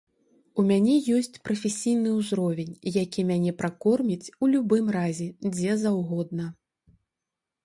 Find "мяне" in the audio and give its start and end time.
0.69-0.95, 3.33-3.51